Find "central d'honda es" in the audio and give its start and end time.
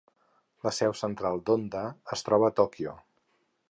1.03-2.29